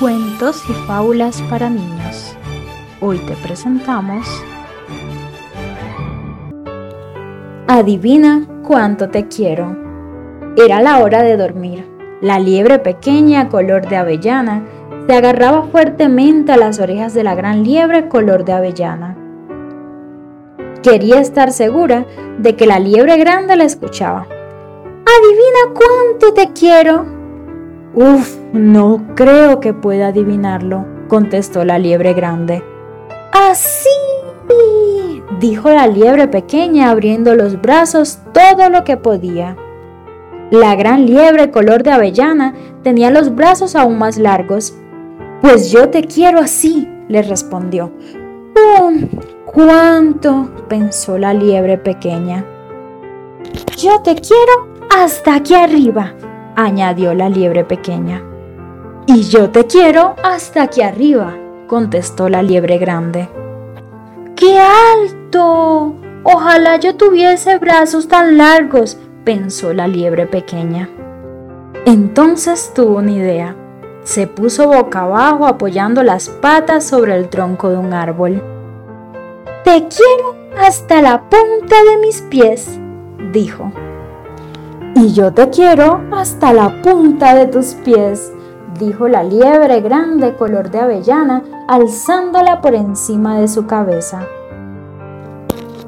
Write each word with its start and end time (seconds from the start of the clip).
Cuentos 0.00 0.62
y 0.70 0.72
fábulas 0.86 1.42
para 1.50 1.68
niños. 1.68 2.36
Hoy 3.00 3.18
te 3.18 3.34
presentamos 3.34 4.28
Adivina 7.66 8.46
cuánto 8.64 9.08
te 9.08 9.26
quiero. 9.26 9.76
Era 10.56 10.80
la 10.82 11.00
hora 11.00 11.22
de 11.22 11.36
dormir. 11.36 11.84
La 12.20 12.38
liebre 12.38 12.78
pequeña 12.78 13.48
color 13.48 13.88
de 13.88 13.96
avellana 13.96 14.64
se 15.08 15.16
agarraba 15.16 15.64
fuertemente 15.64 16.52
a 16.52 16.56
las 16.58 16.78
orejas 16.78 17.12
de 17.12 17.24
la 17.24 17.34
gran 17.34 17.64
liebre 17.64 18.08
color 18.08 18.44
de 18.44 18.52
avellana. 18.52 19.16
Quería 20.80 21.20
estar 21.20 21.50
segura 21.50 22.06
de 22.38 22.54
que 22.54 22.66
la 22.66 22.78
liebre 22.78 23.16
grande 23.16 23.56
la 23.56 23.64
escuchaba. 23.64 24.28
Adivina 24.28 25.74
cuánto 25.74 26.34
te 26.34 26.52
quiero, 26.52 27.04
Uf, 27.94 28.37
no 28.52 29.04
creo 29.14 29.60
que 29.60 29.74
pueda 29.74 30.08
adivinarlo, 30.08 30.86
contestó 31.08 31.64
la 31.64 31.78
liebre 31.78 32.14
grande. 32.14 32.62
Así, 33.32 33.88
dijo 35.38 35.70
la 35.70 35.86
liebre 35.86 36.28
pequeña 36.28 36.90
abriendo 36.90 37.34
los 37.34 37.60
brazos 37.60 38.18
todo 38.32 38.70
lo 38.70 38.84
que 38.84 38.96
podía. 38.96 39.56
La 40.50 40.74
gran 40.76 41.04
liebre 41.06 41.50
color 41.50 41.82
de 41.82 41.90
avellana 41.90 42.54
tenía 42.82 43.10
los 43.10 43.34
brazos 43.34 43.76
aún 43.76 43.98
más 43.98 44.16
largos. 44.16 44.74
Pues 45.42 45.70
yo 45.70 45.90
te 45.90 46.04
quiero 46.04 46.38
así, 46.38 46.88
le 47.08 47.22
respondió. 47.22 47.92
¡Oh, 48.56 48.90
cuánto! 49.44 50.48
pensó 50.68 51.18
la 51.18 51.34
liebre 51.34 51.76
pequeña. 51.76 52.44
Yo 53.76 54.00
te 54.02 54.14
quiero 54.14 54.68
hasta 54.96 55.34
aquí 55.34 55.54
arriba, 55.54 56.14
añadió 56.56 57.14
la 57.14 57.28
liebre 57.28 57.64
pequeña. 57.64 58.22
Y 59.10 59.22
yo 59.22 59.48
te 59.48 59.66
quiero 59.66 60.16
hasta 60.22 60.64
aquí 60.64 60.82
arriba, 60.82 61.34
contestó 61.66 62.28
la 62.28 62.42
liebre 62.42 62.76
grande. 62.76 63.26
¡Qué 64.36 64.60
alto! 64.60 65.94
Ojalá 66.24 66.76
yo 66.76 66.94
tuviese 66.94 67.56
brazos 67.56 68.06
tan 68.06 68.36
largos, 68.36 68.98
pensó 69.24 69.72
la 69.72 69.88
liebre 69.88 70.26
pequeña. 70.26 70.90
Entonces 71.86 72.72
tuvo 72.74 72.98
una 72.98 73.12
idea. 73.12 73.56
Se 74.02 74.26
puso 74.26 74.68
boca 74.68 75.00
abajo 75.00 75.46
apoyando 75.46 76.02
las 76.02 76.28
patas 76.28 76.84
sobre 76.84 77.16
el 77.16 77.30
tronco 77.30 77.70
de 77.70 77.78
un 77.78 77.94
árbol. 77.94 78.42
Te 79.64 79.88
quiero 79.88 80.36
hasta 80.60 81.00
la 81.00 81.22
punta 81.30 81.76
de 81.82 81.96
mis 82.02 82.20
pies, 82.20 82.78
dijo. 83.32 83.72
Y 84.94 85.14
yo 85.14 85.32
te 85.32 85.48
quiero 85.48 86.02
hasta 86.12 86.52
la 86.52 86.82
punta 86.82 87.34
de 87.34 87.46
tus 87.46 87.68
pies, 87.68 88.34
dijo 88.78 89.08
la 89.08 89.22
liebre 89.22 89.80
grande 89.80 90.36
color 90.36 90.70
de 90.70 90.80
avellana, 90.80 91.42
alzándola 91.66 92.60
por 92.60 92.74
encima 92.74 93.38
de 93.38 93.48
su 93.48 93.66
cabeza. 93.66 94.20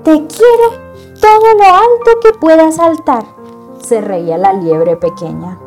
Te 0.03 0.13
quiero 0.27 0.91
todo 1.21 1.55
lo 1.59 1.65
alto 1.65 2.11
que 2.23 2.33
puedas 2.39 2.77
saltar, 2.77 3.25
se 3.81 4.01
reía 4.01 4.39
la 4.39 4.53
liebre 4.53 4.97
pequeña, 4.97 5.59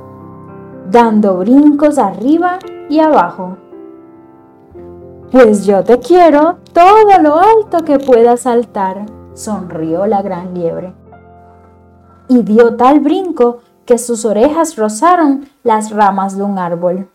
dando 0.90 1.38
brincos 1.38 1.98
arriba 1.98 2.60
y 2.90 3.00
abajo. 3.00 3.58
Pues 5.32 5.66
yo 5.66 5.84
te 5.84 6.00
quiero 6.00 6.58
todo 6.74 7.22
lo 7.22 7.40
alto 7.40 7.84
que 7.86 8.00
puedas 8.00 8.42
saltar, 8.42 9.06
sonrió 9.34 10.06
la 10.06 10.22
gran 10.22 10.54
liebre 10.54 10.94
y 12.28 12.44
dio 12.44 12.76
tal 12.76 13.00
brinco 13.00 13.60
que 13.86 13.98
sus 13.98 14.26
orejas 14.26 14.76
rozaron 14.76 15.48
las 15.64 15.92
ramas 15.92 16.38
de 16.38 16.44
un 16.44 16.58
árbol. 16.58 17.10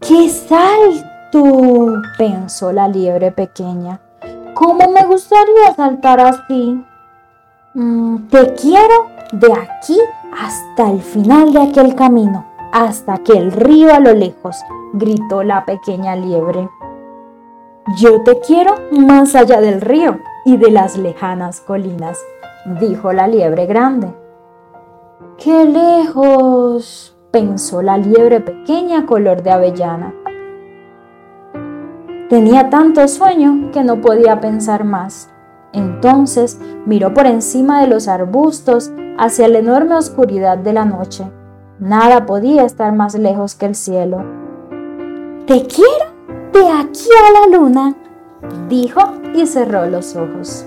¡Qué 0.00 0.28
salto! 0.30 2.02
pensó 2.16 2.72
la 2.72 2.88
liebre 2.88 3.30
pequeña. 3.32 4.00
¿Cómo 4.54 4.90
me 4.90 5.04
gustaría 5.04 5.74
saltar 5.76 6.20
así? 6.20 6.84
Mm, 7.74 8.28
te 8.28 8.54
quiero 8.54 9.06
de 9.32 9.52
aquí 9.52 9.98
hasta 10.36 10.90
el 10.90 11.00
final 11.02 11.52
de 11.52 11.62
aquel 11.62 11.94
camino, 11.94 12.46
hasta 12.72 13.18
que 13.18 13.32
el 13.32 13.52
río 13.52 13.94
a 13.94 14.00
lo 14.00 14.12
lejos, 14.14 14.56
gritó 14.94 15.42
la 15.42 15.64
pequeña 15.64 16.16
liebre. 16.16 16.68
Yo 17.98 18.22
te 18.24 18.40
quiero 18.40 18.74
más 18.90 19.34
allá 19.34 19.60
del 19.60 19.80
río 19.80 20.18
y 20.44 20.56
de 20.56 20.70
las 20.70 20.96
lejanas 20.96 21.60
colinas, 21.60 22.18
dijo 22.80 23.12
la 23.12 23.26
liebre 23.26 23.66
grande. 23.66 24.12
¡Qué 25.36 25.64
lejos! 25.64 27.16
Pensó 27.30 27.82
la 27.82 27.96
liebre 27.96 28.40
pequeña 28.40 29.06
color 29.06 29.42
de 29.42 29.50
avellana. 29.50 30.14
Tenía 32.28 32.70
tanto 32.70 33.06
sueño 33.08 33.70
que 33.72 33.82
no 33.82 34.00
podía 34.00 34.40
pensar 34.40 34.84
más. 34.84 35.30
Entonces 35.72 36.60
miró 36.86 37.14
por 37.14 37.26
encima 37.26 37.80
de 37.80 37.88
los 37.88 38.08
arbustos 38.08 38.90
hacia 39.18 39.48
la 39.48 39.58
enorme 39.58 39.94
oscuridad 39.94 40.58
de 40.58 40.72
la 40.72 40.84
noche. 40.84 41.30
Nada 41.78 42.26
podía 42.26 42.64
estar 42.64 42.92
más 42.94 43.14
lejos 43.14 43.54
que 43.54 43.66
el 43.66 43.74
cielo. 43.74 44.24
Te 45.46 45.66
quiero 45.66 46.10
de 46.52 46.68
aquí 46.68 47.08
a 47.18 47.40
la 47.40 47.58
luna, 47.58 47.94
dijo 48.68 49.00
y 49.34 49.46
cerró 49.46 49.86
los 49.86 50.14
ojos. 50.16 50.66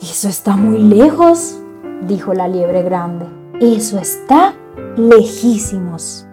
Eso 0.00 0.28
está 0.28 0.56
muy 0.56 0.78
lejos, 0.78 1.60
dijo 2.06 2.34
la 2.34 2.48
liebre 2.48 2.82
grande. 2.82 3.26
Eso 3.60 3.98
está 3.98 4.54
lejísimos. 4.96 6.26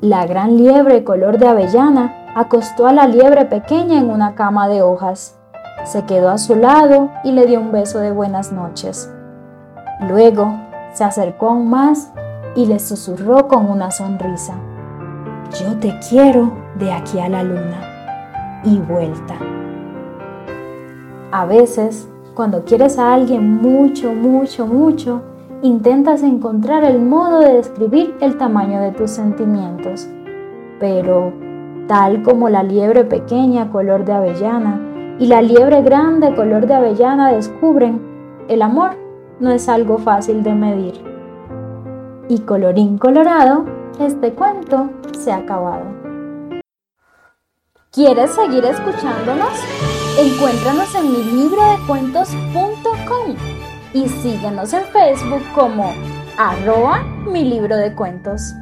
La 0.00 0.26
gran 0.26 0.56
liebre 0.56 1.04
color 1.04 1.38
de 1.38 1.46
avellana 1.46 2.32
acostó 2.34 2.86
a 2.86 2.92
la 2.92 3.06
liebre 3.06 3.44
pequeña 3.44 3.98
en 3.98 4.10
una 4.10 4.34
cama 4.34 4.68
de 4.68 4.82
hojas. 4.82 5.38
Se 5.84 6.04
quedó 6.04 6.30
a 6.30 6.38
su 6.38 6.56
lado 6.56 7.10
y 7.22 7.32
le 7.32 7.46
dio 7.46 7.60
un 7.60 7.72
beso 7.72 8.00
de 8.00 8.10
buenas 8.10 8.52
noches. 8.52 9.10
Luego 10.08 10.52
se 10.92 11.04
acercó 11.04 11.50
aún 11.50 11.70
más 11.70 12.12
y 12.56 12.66
le 12.66 12.78
susurró 12.78 13.48
con 13.48 13.70
una 13.70 13.90
sonrisa. 13.90 14.54
Yo 15.60 15.78
te 15.78 15.98
quiero 16.08 16.52
de 16.78 16.92
aquí 16.92 17.20
a 17.20 17.28
la 17.28 17.42
luna 17.42 18.60
y 18.64 18.78
vuelta. 18.78 19.34
A 21.30 21.46
veces 21.46 22.08
cuando 22.34 22.64
quieres 22.64 22.98
a 22.98 23.14
alguien 23.14 23.62
mucho, 23.62 24.12
mucho, 24.12 24.66
mucho, 24.66 25.22
intentas 25.64 26.22
encontrar 26.22 26.84
el 26.84 27.00
modo 27.00 27.40
de 27.40 27.54
describir 27.54 28.14
el 28.20 28.36
tamaño 28.36 28.82
de 28.82 28.90
tus 28.90 29.10
sentimientos. 29.10 30.06
Pero, 30.78 31.32
tal 31.88 32.22
como 32.22 32.50
la 32.50 32.62
liebre 32.62 33.04
pequeña 33.04 33.70
color 33.70 34.04
de 34.04 34.12
avellana 34.12 34.78
y 35.18 35.26
la 35.26 35.40
liebre 35.40 35.80
grande 35.80 36.34
color 36.34 36.66
de 36.66 36.74
avellana 36.74 37.32
descubren, 37.32 37.98
el 38.48 38.60
amor 38.60 38.90
no 39.40 39.50
es 39.50 39.70
algo 39.70 39.96
fácil 39.96 40.42
de 40.42 40.54
medir. 40.54 41.00
Y 42.28 42.40
colorín 42.40 42.98
colorado, 42.98 43.64
este 43.98 44.34
cuento 44.34 44.90
se 45.18 45.32
ha 45.32 45.36
acabado. 45.36 45.86
¿Quieres 47.90 48.32
seguir 48.32 48.66
escuchándonos? 48.66 49.54
Encuéntranos 50.18 50.94
en 50.94 51.10
mi 51.10 51.40
libro 51.40 51.62
de 51.62 51.86
cuentos.com 51.86 53.63
y 53.94 54.08
síguenos 54.08 54.72
en 54.74 54.84
Facebook 54.86 55.42
como 55.54 55.94
arroba 56.36 57.02
mi 57.26 57.44
libro 57.44 57.76
de 57.76 57.94
cuentos. 57.94 58.54